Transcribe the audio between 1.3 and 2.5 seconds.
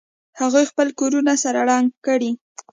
سره رنګ کړي